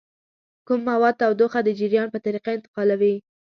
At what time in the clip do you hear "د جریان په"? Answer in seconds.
1.63-2.19